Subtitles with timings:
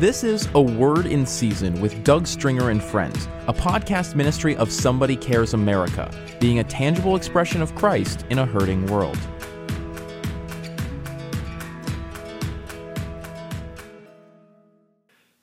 [0.00, 4.72] This is A Word in Season with Doug Stringer and Friends, a podcast ministry of
[4.72, 6.10] Somebody Cares America,
[6.40, 9.18] being a tangible expression of Christ in a hurting world.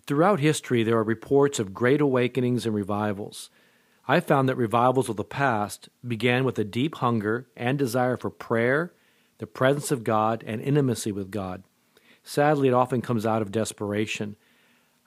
[0.07, 3.51] Throughout history, there are reports of great awakenings and revivals.
[4.07, 8.31] I found that revivals of the past began with a deep hunger and desire for
[8.31, 8.91] prayer,
[9.37, 11.61] the presence of God, and intimacy with God.
[12.23, 14.35] Sadly, it often comes out of desperation.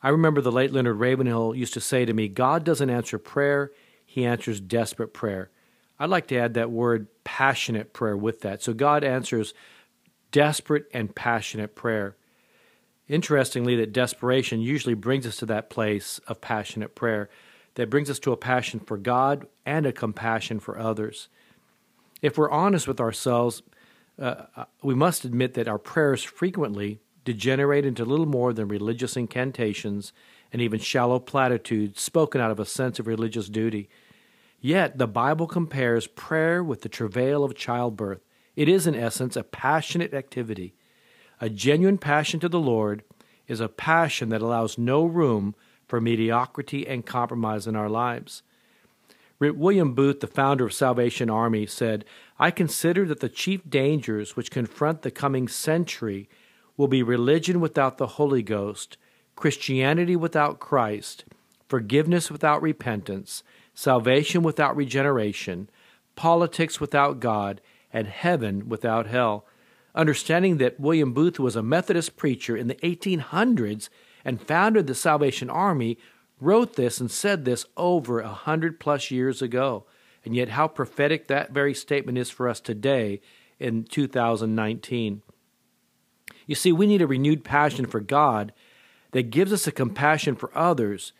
[0.02, 3.70] I remember the late Leonard Ravenhill used to say to me, God doesn't answer prayer,
[4.04, 5.50] He answers desperate prayer.
[5.98, 8.62] I'd like to add that word passionate prayer with that.
[8.62, 9.52] So God answers
[10.32, 12.16] desperate and passionate prayer.
[13.09, 17.28] Interestingly, that desperation usually brings us to that place of passionate prayer
[17.74, 21.28] that brings us to a passion for God and a compassion for others.
[22.23, 23.62] If we're honest with ourselves,
[24.18, 29.16] uh, uh, we must admit that our prayers frequently degenerate into little more than religious
[29.16, 30.13] incantations
[30.52, 33.88] and even shallow platitudes spoken out of a sense of religious duty.
[34.60, 38.21] Yet the Bible compares prayer with the travail of childbirth.
[38.57, 40.74] It is, in essence, a passionate activity
[41.40, 43.02] a genuine passion to the Lord
[43.49, 45.55] is a passion that allows no room
[45.87, 48.43] for mediocrity and compromise in our lives.
[49.40, 52.05] William Booth, the founder of Salvation Army, said,
[52.38, 56.29] I consider that the chief dangers which confront the coming century
[56.80, 58.96] will be religion without the Holy Ghost,
[59.36, 61.26] Christianity without Christ,
[61.68, 63.42] forgiveness without repentance,
[63.74, 65.69] salvation without regeneration,
[66.16, 67.60] politics without God,
[67.92, 69.44] and heaven without hell
[69.94, 73.88] understanding that William Booth was a Methodist preacher in the 1800s
[74.25, 75.98] and founded the Salvation Army,
[76.41, 79.84] wrote this and said this over a hundred plus years ago.
[80.25, 83.20] And yet, how prophetic that very statement is for us today
[83.59, 85.22] in 2019.
[86.50, 88.53] You see, we need a renewed passion for God
[89.12, 91.12] that gives us a compassion for others,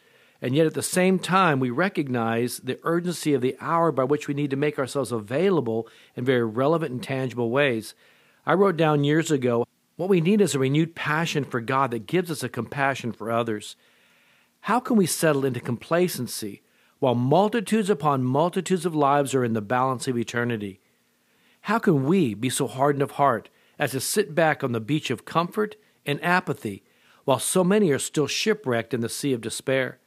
[0.43, 4.27] and yet at the same time, we recognize the urgency of the hour by which
[4.27, 5.87] we need to make ourselves available
[6.17, 7.95] in very relevant and tangible ways.
[8.45, 12.09] I wrote down years ago what we need is a renewed passion for God that
[12.09, 13.77] gives us a compassion for others.
[14.63, 16.61] How can we settle into complacency
[16.99, 20.81] while multitudes upon multitudes of lives are in the balance of eternity?
[21.61, 23.49] How can we be so hardened of heart
[23.81, 25.75] as to sit back on the beach of comfort
[26.07, 26.85] and apathy
[27.25, 29.99] while so many are still shipwrecked in the sea of despair?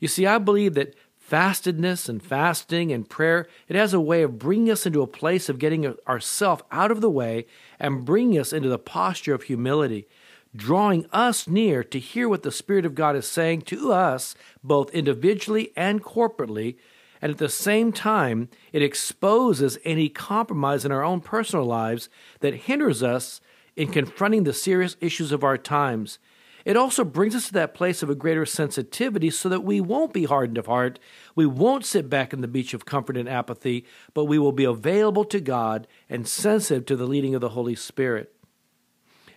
[0.00, 4.38] You see, I believe that fastedness and fasting and prayer, it has a way of
[4.38, 7.46] bringing us into a place of getting ourselves out of the way
[7.78, 10.06] and bringing us into the posture of humility,
[10.54, 14.90] drawing us near to hear what the Spirit of God is saying to us, both
[14.90, 16.76] individually and corporately.
[17.22, 22.10] And at the same time, it exposes any compromise in our own personal lives
[22.40, 23.40] that hinders us
[23.76, 26.18] in confronting the serious issues of our times
[26.64, 30.12] it also brings us to that place of a greater sensitivity so that we won't
[30.12, 30.98] be hardened of heart.
[31.34, 33.84] We won't sit back in the beach of comfort and apathy,
[34.14, 37.74] but we will be available to God and sensitive to the leading of the Holy
[37.74, 38.32] Spirit.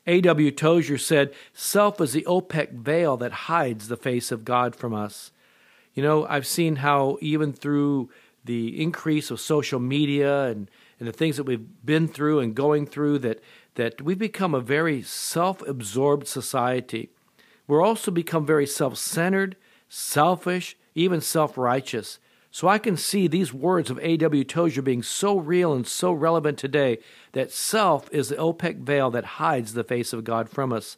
[0.08, 0.52] A.W.
[0.52, 5.32] Tozer said, Self is the opaque veil that hides the face of God from us.
[5.96, 8.10] You know, I've seen how even through
[8.44, 10.70] the increase of social media and,
[11.00, 13.42] and the things that we've been through and going through, that,
[13.74, 17.10] that we've become a very self absorbed society
[17.68, 19.56] we're also become very self centered,
[19.90, 22.20] selfish, even self righteous.
[22.52, 24.46] So I can see these words of A.W.
[24.46, 27.00] Tozer being so real and so relevant today
[27.34, 30.96] that self is the opaque veil that hides the face of God from us.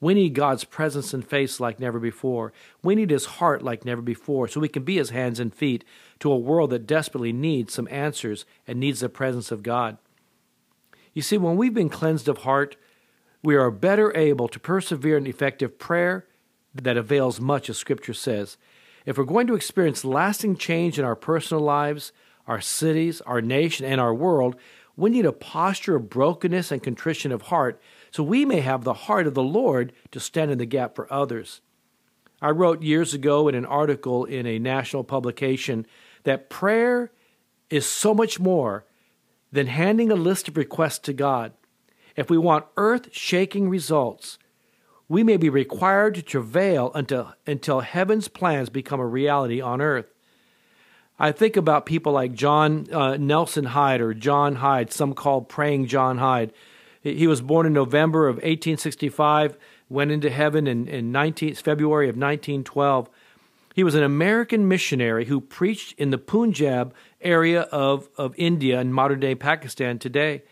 [0.00, 2.52] We need God's presence and face like never before.
[2.82, 5.84] We need His heart like never before so we can be His hands and feet
[6.20, 9.98] to a world that desperately needs some answers and needs the presence of God.
[11.12, 12.76] You see, when we've been cleansed of heart,
[13.42, 16.26] we are better able to persevere in effective prayer
[16.74, 18.56] that avails much, as Scripture says.
[19.04, 22.12] If we're going to experience lasting change in our personal lives,
[22.46, 24.56] our cities, our nation, and our world,
[24.96, 28.94] we need a posture of brokenness and contrition of heart so we may have the
[28.94, 31.60] heart of the Lord to stand in the gap for others.
[32.42, 35.86] I wrote years ago in an article in a national publication
[36.24, 37.12] that prayer
[37.68, 38.84] is so much more
[39.52, 41.52] than handing a list of requests to God.
[42.16, 44.38] If we want earth shaking results,
[45.08, 50.06] we may be required to travail until, until heaven's plans become a reality on earth.
[51.18, 55.86] I think about people like John uh, Nelson Hyde or John Hyde, some call praying
[55.86, 56.52] John Hyde.
[57.02, 59.56] He was born in November of 1865,
[59.88, 63.08] went into heaven in, in 19, February of 1912.
[63.74, 68.92] He was an American missionary who preached in the Punjab area of, of India and
[68.92, 70.42] modern day Pakistan today.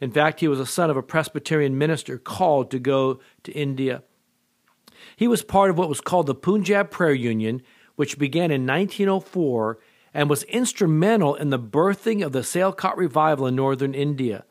[0.00, 4.02] In fact, he was a son of a Presbyterian minister called to go to India.
[5.16, 7.62] He was part of what was called the Punjab Prayer Union,
[7.96, 9.78] which began in 1904
[10.12, 14.44] and was instrumental in the birthing of the Sialkot revival in northern India.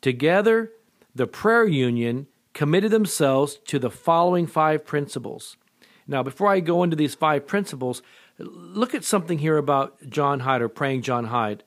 [0.00, 0.72] Together,
[1.16, 5.56] the Prayer Union committed themselves to the following five principles.
[6.06, 8.02] Now, before I go into these five principles,
[8.38, 11.64] look at something here about John Hyde or praying John Hyde.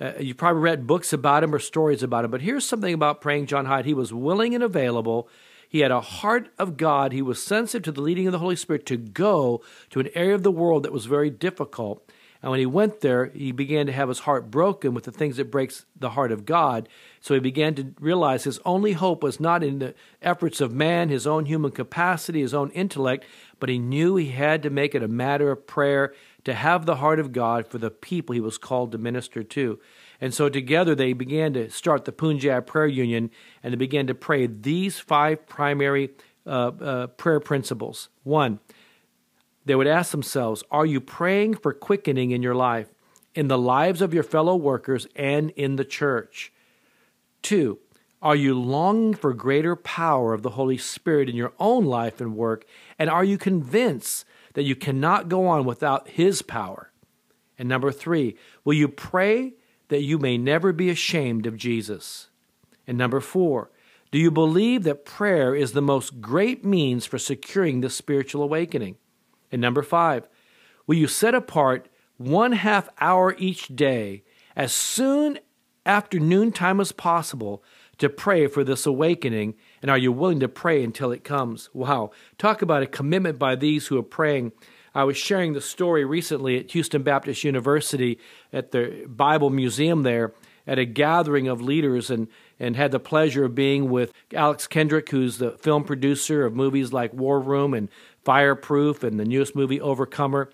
[0.00, 3.20] Uh, you probably read books about him or stories about him, but here's something about
[3.20, 3.84] praying John Hyde.
[3.84, 5.28] He was willing and available.
[5.68, 7.12] He had a heart of God.
[7.12, 9.60] He was sensitive to the leading of the Holy Spirit to go
[9.90, 12.08] to an area of the world that was very difficult.
[12.44, 15.38] And when he went there, he began to have his heart broken with the things
[15.38, 16.90] that breaks the heart of God.
[17.22, 21.08] So he began to realize his only hope was not in the efforts of man,
[21.08, 23.24] his own human capacity, his own intellect,
[23.60, 26.12] but he knew he had to make it a matter of prayer
[26.44, 29.80] to have the heart of God for the people he was called to minister to.
[30.20, 33.30] And so together they began to start the Punjab Prayer Union
[33.62, 36.10] and they began to pray these five primary
[36.46, 38.10] uh, uh, prayer principles.
[38.22, 38.60] One,
[39.64, 42.88] they would ask themselves Are you praying for quickening in your life,
[43.34, 46.52] in the lives of your fellow workers, and in the church?
[47.42, 47.78] Two,
[48.22, 52.36] are you longing for greater power of the Holy Spirit in your own life and
[52.36, 52.64] work?
[52.98, 54.24] And are you convinced
[54.54, 56.90] that you cannot go on without His power?
[57.58, 59.54] And number three, will you pray
[59.88, 62.28] that you may never be ashamed of Jesus?
[62.86, 63.70] And number four,
[64.10, 68.96] do you believe that prayer is the most great means for securing this spiritual awakening?
[69.54, 70.28] And number five,
[70.84, 74.24] will you set apart one half hour each day
[74.56, 75.38] as soon
[75.86, 77.62] after noontime as possible
[77.98, 79.54] to pray for this awakening?
[79.80, 81.70] And are you willing to pray until it comes?
[81.72, 82.10] Wow.
[82.36, 84.50] Talk about a commitment by these who are praying.
[84.92, 88.18] I was sharing the story recently at Houston Baptist University
[88.52, 90.34] at the Bible Museum there
[90.66, 92.26] at a gathering of leaders and,
[92.58, 96.92] and had the pleasure of being with Alex Kendrick, who's the film producer of movies
[96.92, 97.88] like War Room and
[98.24, 100.50] Fireproof and the newest movie Overcomer,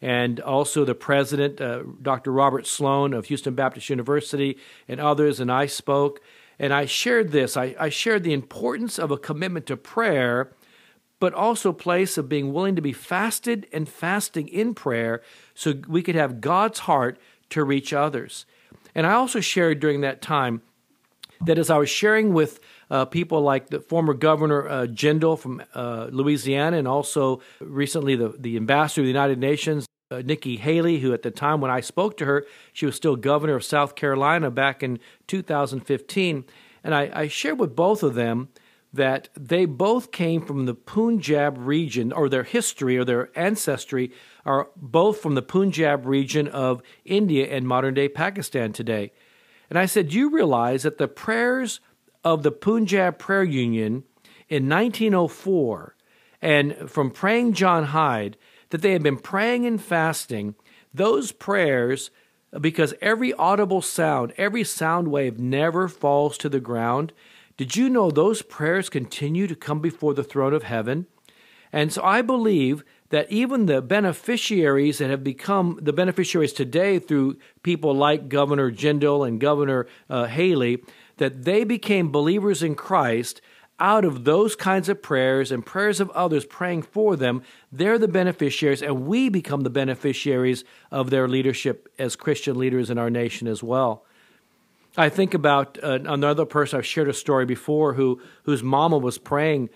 [0.00, 2.32] and also the president, uh, Dr.
[2.32, 4.58] Robert Sloan of Houston Baptist University,
[4.88, 5.38] and others.
[5.38, 6.20] And I spoke
[6.58, 7.56] and I shared this.
[7.56, 10.52] I, I shared the importance of a commitment to prayer,
[11.18, 15.22] but also place of being willing to be fasted and fasting in prayer
[15.54, 17.18] so we could have God's heart
[17.50, 18.46] to reach others.
[18.94, 20.62] And I also shared during that time
[21.44, 22.60] that as I was sharing with
[22.92, 28.34] uh, people like the former governor uh, Jindal from uh, Louisiana, and also recently the,
[28.38, 31.80] the ambassador of the United Nations, uh, Nikki Haley, who at the time when I
[31.80, 32.44] spoke to her,
[32.74, 36.44] she was still governor of South Carolina back in 2015.
[36.84, 38.50] And I, I shared with both of them
[38.92, 44.12] that they both came from the Punjab region, or their history or their ancestry
[44.44, 49.12] are both from the Punjab region of India and modern day Pakistan today.
[49.70, 51.80] And I said, Do you realize that the prayers
[52.24, 54.04] of the Punjab Prayer Union
[54.48, 55.96] in 1904
[56.40, 58.36] and from praying John Hyde
[58.70, 60.54] that they had been praying and fasting,
[60.92, 62.10] those prayers,
[62.60, 67.12] because every audible sound, every sound wave never falls to the ground.
[67.56, 71.06] Did you know those prayers continue to come before the throne of heaven?
[71.72, 77.36] And so I believe that even the beneficiaries that have become the beneficiaries today through
[77.62, 80.82] people like Governor Jindal and Governor uh, Haley,
[81.16, 83.40] that they became believers in Christ
[83.78, 87.42] out of those kinds of prayers and prayers of others praying for them,
[87.72, 92.98] they're the beneficiaries, and we become the beneficiaries of their leadership as Christian leaders in
[92.98, 94.04] our nation as well.
[94.96, 99.18] I think about uh, another person I've shared a story before who whose mama was
[99.18, 99.70] praying,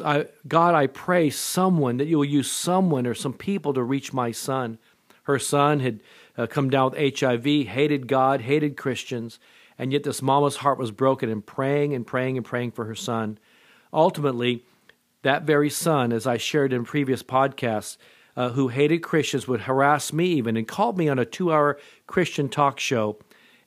[0.00, 4.12] uh, God, I pray someone that you will use someone or some people to reach
[4.12, 4.78] my son.
[5.24, 6.00] Her son had
[6.36, 9.38] uh, come down with HIV, hated God, hated Christians,
[9.82, 12.94] and yet this mama's heart was broken and praying and praying and praying for her
[12.94, 13.36] son.
[13.92, 14.62] Ultimately,
[15.22, 17.96] that very son, as I shared in previous podcasts,
[18.36, 21.80] uh, who hated Christians would harass me even and called me on a two hour
[22.06, 23.18] Christian talk show.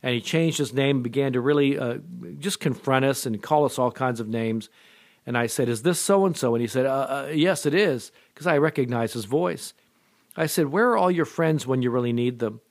[0.02, 1.98] And he changed his name and began to really uh,
[2.40, 4.70] just confront us and call us all kinds of names.
[5.26, 6.56] And I said, Is this so and so?
[6.56, 9.74] And he said, uh, uh Yes, it is, because I recognize his voice.
[10.38, 12.62] I said, Where are all your friends when you really need them?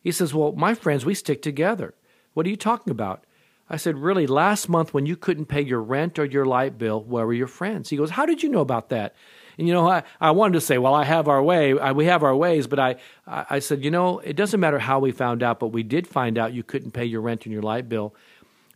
[0.00, 1.94] He says, Well, my friends, we stick together.
[2.38, 3.24] What are you talking about?
[3.68, 7.02] I said, Really, last month when you couldn't pay your rent or your light bill,
[7.02, 7.90] where were your friends?
[7.90, 9.16] He goes, How did you know about that?
[9.58, 12.04] And you know, I, I wanted to say, Well, I have our way, I, we
[12.04, 12.94] have our ways, but I,
[13.26, 16.38] I said, You know, it doesn't matter how we found out, but we did find
[16.38, 18.14] out you couldn't pay your rent and your light bill.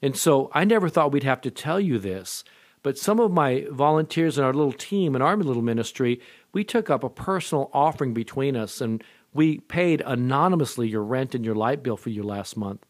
[0.02, 2.42] And so I never thought we'd have to tell you this.
[2.83, 6.21] But some of my volunteers in our little team in our little ministry,
[6.52, 11.45] we took up a personal offering between us and we paid anonymously your rent and
[11.45, 12.85] your light bill for you last month.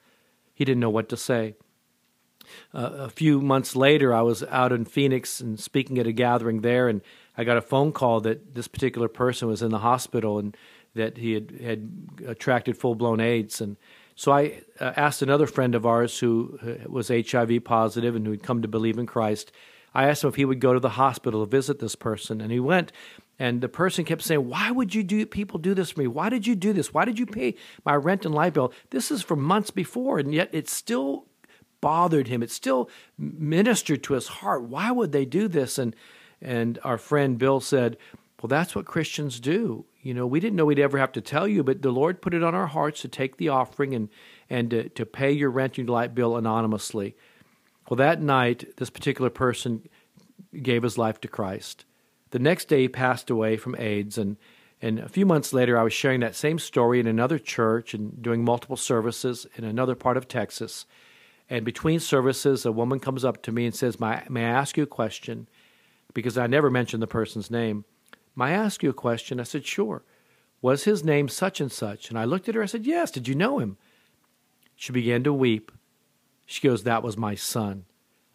[0.62, 1.56] He didn't know what to say.
[2.72, 6.60] Uh, a few months later, I was out in Phoenix and speaking at a gathering
[6.60, 7.00] there, and
[7.36, 10.56] I got a phone call that this particular person was in the hospital and
[10.94, 11.90] that he had, had
[12.28, 13.60] attracted full blown AIDS.
[13.60, 13.76] And
[14.14, 18.30] so I uh, asked another friend of ours who uh, was HIV positive and who
[18.30, 19.50] had come to believe in Christ.
[19.94, 22.50] I asked him if he would go to the hospital to visit this person, and
[22.50, 22.92] he went.
[23.38, 26.06] And the person kept saying, "Why would you do people do this for me?
[26.06, 26.94] Why did you do this?
[26.94, 28.72] Why did you pay my rent and light bill?
[28.90, 31.26] This is from months before, and yet it still
[31.80, 32.42] bothered him.
[32.42, 34.62] It still ministered to his heart.
[34.62, 35.96] Why would they do this?" And
[36.40, 37.96] and our friend Bill said,
[38.40, 39.86] "Well, that's what Christians do.
[40.02, 42.34] You know, we didn't know we'd ever have to tell you, but the Lord put
[42.34, 44.08] it on our hearts to take the offering and
[44.48, 47.16] and to, to pay your rent and light bill anonymously."
[47.92, 49.86] Well, that night, this particular person
[50.62, 51.84] gave his life to Christ.
[52.30, 54.38] The next day, he passed away from AIDS, and
[54.80, 58.22] and a few months later, I was sharing that same story in another church and
[58.22, 60.86] doing multiple services in another part of Texas.
[61.50, 64.78] And between services, a woman comes up to me and says, May, may I ask
[64.78, 65.46] you a question?
[66.14, 67.84] Because I never mentioned the person's name.
[68.34, 69.38] May I ask you a question?
[69.38, 70.02] I said, Sure.
[70.62, 72.08] Was his name such and such?
[72.08, 72.62] And I looked at her.
[72.62, 73.10] I said, Yes.
[73.10, 73.76] Did you know him?
[74.76, 75.70] She began to weep.
[76.52, 77.86] She goes, That was my son.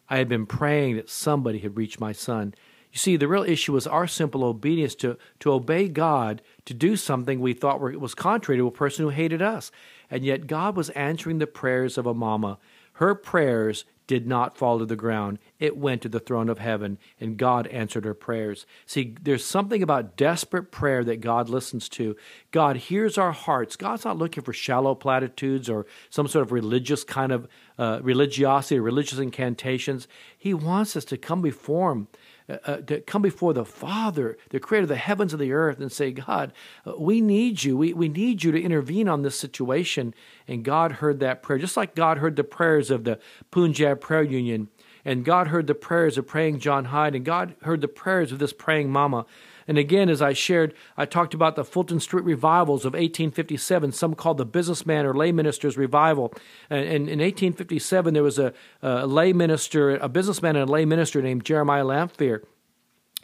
[0.08, 2.52] I had been praying that somebody had reached my son.
[2.90, 6.96] You see, the real issue was our simple obedience to, to obey God to do
[6.96, 9.70] something we thought were, was contrary to a person who hated us.
[10.10, 12.58] And yet, God was answering the prayers of a mama.
[12.94, 15.38] Her prayers did not fall to the ground.
[15.60, 18.66] It went to the throne of heaven, and God answered her prayers.
[18.86, 22.16] See, there's something about desperate prayer that God listens to.
[22.50, 23.76] God hears our hearts.
[23.76, 27.46] God's not looking for shallow platitudes or some sort of religious kind of
[27.78, 30.08] uh, religiosity or religious incantations.
[30.36, 32.08] He wants us to come before Him
[32.48, 35.80] uh, uh, to come before the Father, the creator of the heavens and the earth,
[35.80, 36.52] and say, God,
[36.86, 37.76] uh, we need you.
[37.76, 40.14] We, we need you to intervene on this situation.
[40.46, 43.18] And God heard that prayer, just like God heard the prayers of the
[43.50, 44.68] Punjab Prayer Union.
[45.04, 48.38] And God heard the prayers of praying John Hyde, and God heard the prayers of
[48.38, 49.26] this praying mama.
[49.68, 54.14] And again, as I shared, I talked about the Fulton Street revivals of 1857, some
[54.14, 56.32] called the businessman or lay minister's revival.
[56.70, 61.20] And, in 1857, there was a, a lay minister, a businessman and a lay minister
[61.20, 62.42] named Jeremiah Lanphier.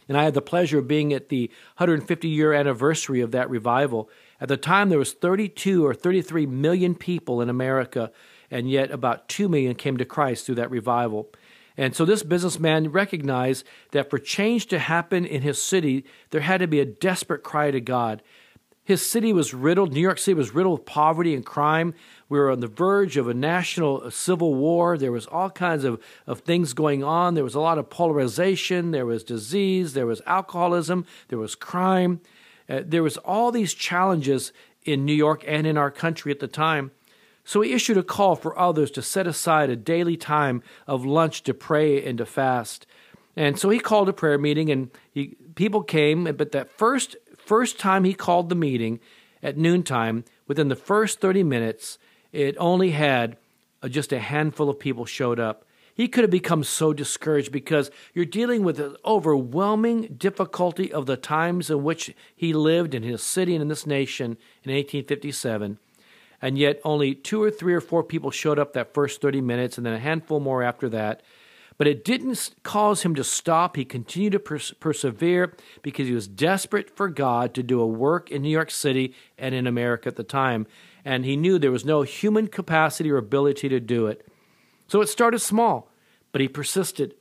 [0.07, 1.49] And I had the pleasure of being at the
[1.79, 4.11] 150 year anniversary of that revival.
[4.39, 8.13] At the time, there was 32 or 33 million people in America,
[8.51, 11.31] and yet about 2 million came to Christ through that revival.
[11.77, 16.59] And so this businessman recognized that for change to happen in his city, there had
[16.59, 18.23] to be a desperate cry to God.
[18.85, 21.95] His city was riddled, New York City was riddled with poverty and crime.
[22.29, 24.99] We were on the verge of a national civil war.
[24.99, 27.35] There was all kinds of, of things going on.
[27.35, 28.91] There was a lot of polarization.
[28.91, 29.95] There was disease.
[29.95, 31.07] There was alcoholism.
[31.29, 32.21] There was crime.
[32.69, 34.53] Uh, there was all these challenges
[34.85, 36.91] in New York and in our country at the time.
[37.45, 41.43] So he issued a call for others to set aside a daily time of lunch
[41.43, 42.87] to pray and to fast.
[43.37, 46.25] And so he called a prayer meeting, and he, people came.
[46.25, 49.01] But that first first time he called the meeting
[49.43, 51.99] at noontime, within the first thirty minutes,
[52.33, 53.37] it only had
[53.83, 55.67] uh, just a handful of people showed up.
[55.97, 61.17] He could have become so discouraged because you're dealing with the overwhelming difficulty of the
[61.17, 64.33] times in which he lived in his city and in this nation
[64.65, 65.79] in 1857
[66.41, 69.77] and yet only two or three or four people showed up that first 30 minutes
[69.77, 71.23] and then a handful more after that.
[71.77, 73.77] But it didn't cause him to stop.
[73.77, 78.31] He continued to pers- persevere because he was desperate for God to do a work
[78.31, 80.67] in New York City and in America at the time.
[81.05, 84.27] And he knew there was no human capacity or ability to do it.
[84.87, 85.91] So it started small,
[86.31, 87.15] but he persisted.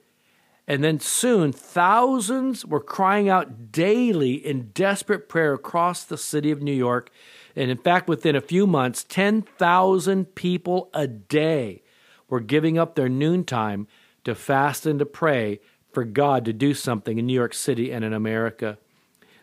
[0.67, 6.61] And then soon, thousands were crying out daily in desperate prayer across the city of
[6.61, 7.09] New York
[7.55, 11.83] and in fact, within a few months, 10,000 people a day
[12.27, 13.87] were giving up their noontime
[14.23, 15.59] to fast and to pray
[15.91, 18.77] for God to do something in New York City and in America.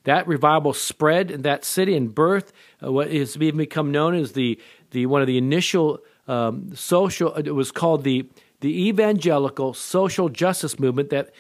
[0.04, 2.52] That revival spread in that city and birth
[2.82, 4.58] uh, what has become known as the,
[4.90, 7.34] the one of the initial um, social.
[7.34, 8.28] It was called the
[8.60, 11.30] the evangelical social justice movement that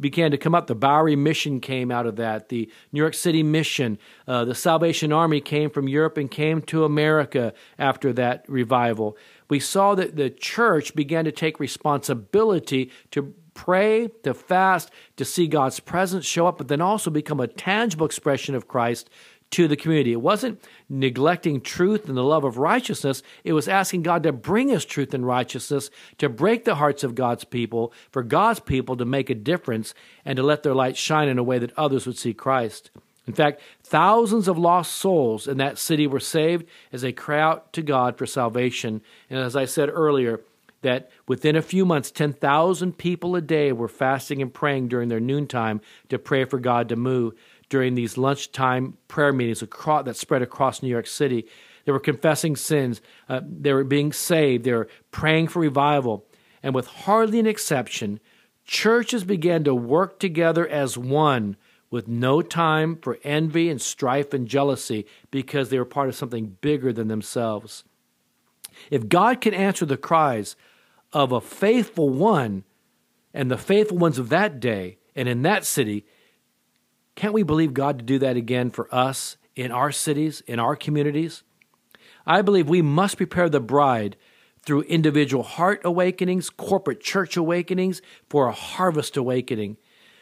[0.00, 0.66] began to come up.
[0.66, 2.48] The Bowery Mission came out of that.
[2.48, 6.84] The New York City Mission, uh, the Salvation Army came from Europe and came to
[6.84, 9.16] America after that revival.
[9.50, 15.46] We saw that the church began to take responsibility to pray, to fast, to see
[15.46, 19.10] God's presence show up, but then also become a tangible expression of Christ
[19.50, 20.12] to the community.
[20.12, 23.22] It wasn't neglecting truth and the love of righteousness.
[23.42, 27.14] It was asking God to bring us truth and righteousness, to break the hearts of
[27.14, 31.28] God's people, for God's people to make a difference and to let their light shine
[31.28, 32.90] in a way that others would see Christ.
[33.26, 37.72] In fact, thousands of lost souls in that city were saved as they cry out
[37.72, 39.00] to God for salvation.
[39.30, 40.40] And as I said earlier,
[40.82, 45.20] that within a few months, 10,000 people a day were fasting and praying during their
[45.20, 47.32] noontime to pray for God to move
[47.74, 51.44] during these lunchtime prayer meetings across, that spread across New York City.
[51.84, 53.02] They were confessing sins.
[53.28, 54.62] Uh, they were being saved.
[54.62, 56.24] They were praying for revival.
[56.62, 58.20] And with hardly an exception,
[58.64, 61.56] churches began to work together as one
[61.90, 66.56] with no time for envy and strife and jealousy because they were part of something
[66.60, 67.82] bigger than themselves.
[68.88, 70.54] If God can answer the cries
[71.12, 72.62] of a faithful one
[73.32, 76.06] and the faithful ones of that day and in that city,
[77.14, 80.76] can't we believe God to do that again for us in our cities, in our
[80.76, 81.42] communities?
[82.26, 84.16] I believe we must prepare the bride
[84.64, 89.76] through individual heart awakenings, corporate church awakenings, for a harvest awakening.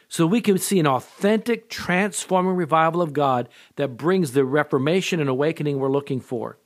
[0.09, 5.29] So we can see an authentic, transforming revival of God that brings the reformation and
[5.29, 6.57] awakening we're looking for.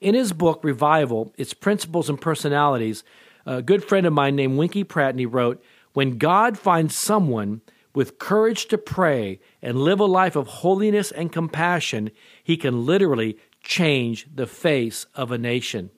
[0.00, 3.04] In his book, Revival Its Principles and Personalities,
[3.44, 5.62] a good friend of mine named Winkie Pratney wrote
[5.92, 7.60] When God finds someone
[7.94, 12.10] with courage to pray and live a life of holiness and compassion,
[12.42, 15.90] he can literally change the face of a nation.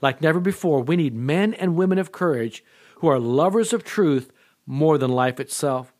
[0.00, 2.64] Like never before, we need men and women of courage
[2.96, 4.30] who are lovers of truth
[4.66, 5.92] more than life itself.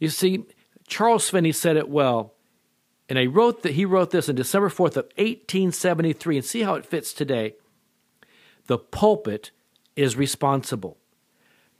[0.00, 0.44] You see,
[0.86, 2.34] Charles Finney said it well,
[3.08, 6.74] and he wrote that he wrote this on December 4th of 1873, and see how
[6.74, 7.54] it fits today.
[8.66, 9.50] The pulpit
[9.94, 10.98] is responsible.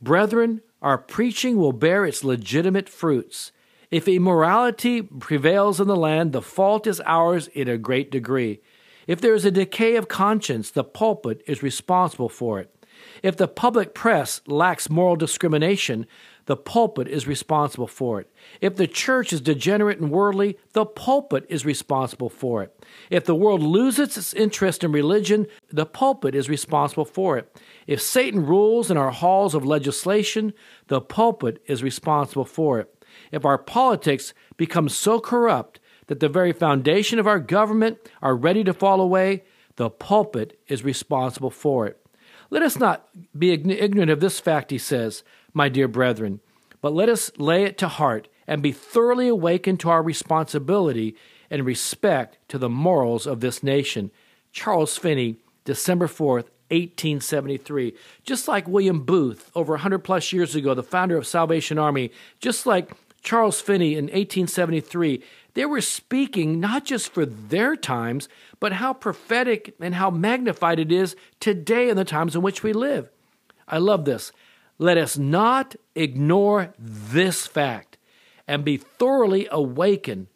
[0.00, 3.52] Brethren, our preaching will bear its legitimate fruits.
[3.90, 8.60] If immorality prevails in the land, the fault is ours in a great degree.
[9.06, 12.70] If there is a decay of conscience, the pulpit is responsible for it.
[13.22, 16.06] If the public press lacks moral discrimination,
[16.46, 18.30] the pulpit is responsible for it.
[18.60, 22.84] If the church is degenerate and worldly, the pulpit is responsible for it.
[23.10, 27.56] If the world loses its interest in religion, the pulpit is responsible for it.
[27.86, 30.52] If Satan rules in our halls of legislation,
[30.88, 33.04] the pulpit is responsible for it.
[33.32, 38.64] If our politics become so corrupt that the very foundation of our government are ready
[38.64, 39.44] to fall away,
[39.76, 42.03] the pulpit is responsible for it.
[42.54, 46.38] Let us not be ignorant of this fact, he says, my dear brethren,
[46.80, 51.16] but let us lay it to heart and be thoroughly awakened to our responsibility
[51.50, 54.12] and respect to the morals of this nation.
[54.52, 57.92] Charles Finney, December 4th, 1873.
[58.22, 62.66] Just like William Booth, over 100 plus years ago, the founder of Salvation Army, just
[62.66, 62.92] like
[63.24, 68.28] Charles Finney in 1873, they were speaking not just for their times,
[68.60, 72.72] but how prophetic and how magnified it is today in the times in which we
[72.72, 73.08] live.
[73.66, 74.32] I love this.
[74.78, 77.96] Let us not ignore this fact
[78.46, 80.26] and be thoroughly awakened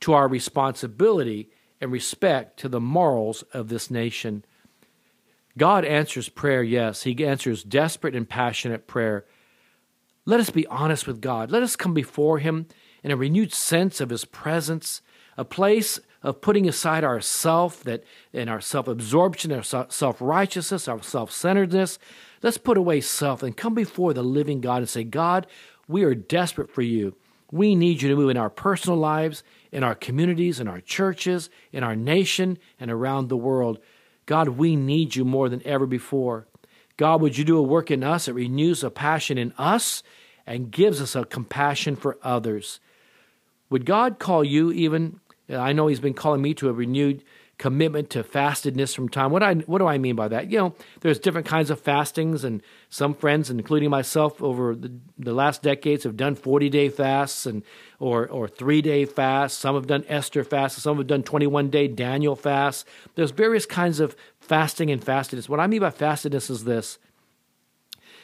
[0.00, 4.44] to our responsibility and respect to the morals of this nation.
[5.56, 7.04] God answers prayer, yes.
[7.04, 9.24] He answers desperate and passionate prayer.
[10.26, 11.50] Let us be honest with God.
[11.50, 12.66] Let us come before Him
[13.06, 15.00] in a renewed sense of His presence,
[15.36, 22.00] a place of putting aside our self that and our self-absorption, our self-righteousness, our self-centeredness.
[22.42, 25.46] Let's put away self and come before the living God and say, God,
[25.86, 27.14] we are desperate for you.
[27.52, 31.48] We need you to move in our personal lives, in our communities, in our churches,
[31.70, 33.78] in our nation, and around the world.
[34.26, 36.48] God, we need you more than ever before.
[36.96, 40.02] God, would you do a work in us that renews a passion in us
[40.44, 42.80] and gives us a compassion for others?
[43.70, 45.20] Would God call you even?
[45.48, 47.22] I know He's been calling me to a renewed
[47.58, 49.30] commitment to fastedness from time.
[49.30, 50.50] What I what do I mean by that?
[50.50, 55.32] You know, there's different kinds of fastings, and some friends, including myself, over the, the
[55.32, 57.62] last decades, have done 40 day fasts and
[57.98, 59.58] or or three day fasts.
[59.58, 60.82] Some have done Esther fasts.
[60.82, 62.84] Some have done 21 day Daniel fasts.
[63.14, 65.48] There's various kinds of fasting and fastedness.
[65.48, 66.98] What I mean by fastedness is this: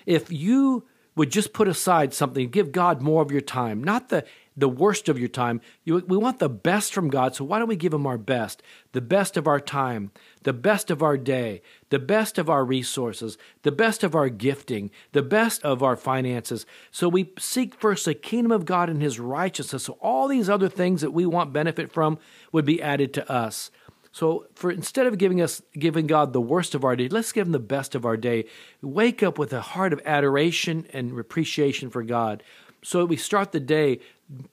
[0.05, 4.25] if you would just put aside something, give God more of your time, not the
[4.57, 5.61] the worst of your time.
[5.85, 8.62] You, we want the best from God, so why don't we give Him our best?
[8.93, 10.11] The best of our time,
[10.43, 14.91] the best of our day, the best of our resources, the best of our gifting,
[15.12, 16.67] the best of our finances.
[16.91, 20.69] So we seek first the kingdom of God and His righteousness, so all these other
[20.69, 22.19] things that we want benefit from
[22.53, 23.71] would be added to us.
[24.12, 27.47] So for instead of giving us giving God the worst of our day, let's give
[27.47, 28.45] him the best of our day.
[28.83, 32.43] Wake up with a heart of adoration and appreciation for God.
[32.85, 34.01] So we start the day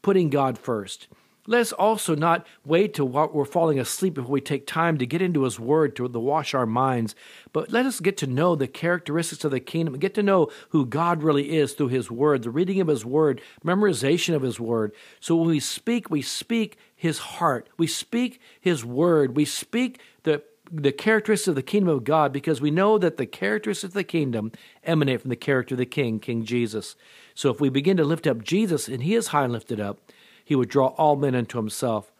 [0.01, 1.07] putting God first.
[1.49, 5.45] Let's also not wait till we're falling asleep before we take time to get into
[5.45, 7.15] His Word to, to wash our minds,
[7.53, 10.85] but let us get to know the characteristics of the kingdom, get to know who
[10.85, 14.91] God really is through His Word, the reading of His Word, memorization of His Word.
[15.19, 20.43] So when we speak, we speak His heart, we speak His Word, we speak the
[20.71, 24.03] the characteristics of the kingdom of God because we know that the characteristics of the
[24.03, 24.51] kingdom
[24.83, 26.95] emanate from the character of the king, King Jesus.
[27.33, 29.99] So if we begin to lift up Jesus and he is high and lifted up,
[30.43, 32.11] he would draw all men unto himself.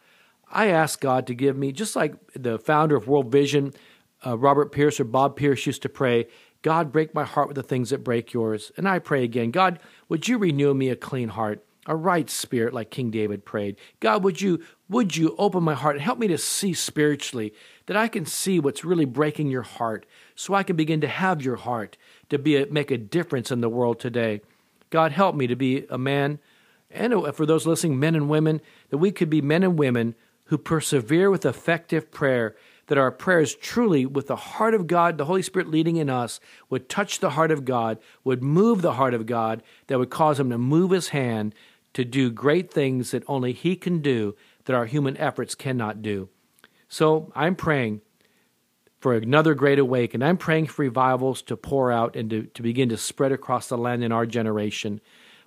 [0.50, 3.72] I ask God to give me, just like the founder of World Vision,
[4.26, 6.26] uh, Robert Pierce or Bob Pierce used to pray,
[6.62, 8.72] God, break my heart with the things that break yours.
[8.76, 11.64] And I pray again, God, would you renew me a clean heart?
[11.86, 13.76] a right spirit like King David prayed.
[14.00, 17.54] God, would you would you open my heart and help me to see spiritually
[17.90, 21.42] that I can see what's really breaking your heart so I can begin to have
[21.42, 21.96] your heart
[22.28, 24.42] to be a, make a difference in the world today.
[24.90, 26.38] God, help me to be a man
[26.88, 30.56] and for those listening, men and women, that we could be men and women who
[30.56, 32.54] persevere with effective prayer
[32.86, 36.38] that our prayers truly, with the heart of God, the Holy Spirit leading in us,
[36.68, 40.38] would touch the heart of God, would move the heart of God, that would cause
[40.38, 41.56] Him to move His hand
[41.94, 46.28] to do great things that only He can do, that our human efforts cannot do.
[46.90, 48.02] So I'm praying
[48.98, 50.28] for another great awakening.
[50.28, 53.78] I'm praying for revivals to pour out and to, to begin to spread across the
[53.78, 55.00] land in our generation.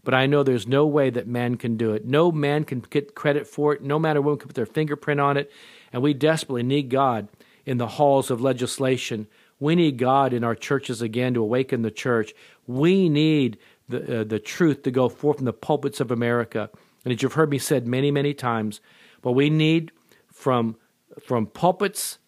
[0.06, 2.06] But I know there's no way that man can do it.
[2.06, 3.84] No man can get credit for it.
[3.84, 5.52] No matter what can put their fingerprint on it.
[5.92, 7.28] And we desperately need God
[7.66, 9.28] in the halls of legislation.
[9.60, 12.34] We need God in our churches again to awaken the church.
[12.68, 13.58] We need
[13.90, 16.70] the, uh, the truth to go forth from the pulpits of America.
[17.04, 18.80] And as you've heard me said many, many times,
[19.22, 19.92] but we need
[20.32, 20.78] from,
[21.22, 22.20] from pulpits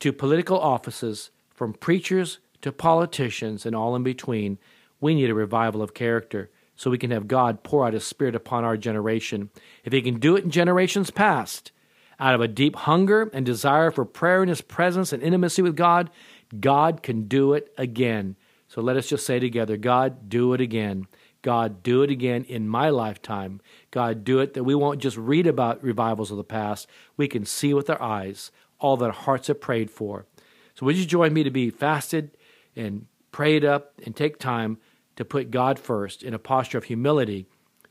[0.00, 4.58] to political offices, from preachers to politicians and all in between,
[5.00, 8.34] we need a revival of character so we can have God pour out His Spirit
[8.34, 9.50] upon our generation.
[9.84, 11.72] If He can do it in generations past,
[12.18, 15.76] out of a deep hunger and desire for prayer in His presence and intimacy with
[15.76, 16.10] God,
[16.58, 18.36] God can do it again.
[18.68, 21.06] So let us just say together God, do it again.
[21.46, 23.60] God, do it again in my lifetime.
[23.92, 27.44] God, do it that we won't just read about revivals of the past, we can
[27.44, 30.26] see with our eyes all that our hearts have prayed for.
[30.74, 32.36] So, would you join me to be fasted
[32.74, 34.78] and prayed up and take time
[35.14, 37.46] to put God first in a posture of humility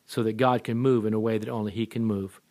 [0.05, 2.41] so that God can move in a way that only He can move?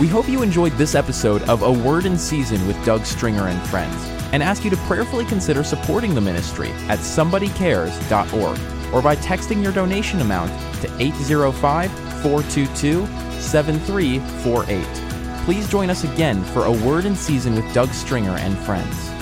[0.00, 3.60] We hope you enjoyed this episode of A Word in Season with Doug Stringer and
[3.68, 9.62] Friends and ask you to prayerfully consider supporting the ministry at somebodycares.org or by texting
[9.62, 13.06] your donation amount to 805 422
[13.42, 15.44] 7348.
[15.44, 19.19] Please join us again for A Word in Season with Doug Stringer and Friends.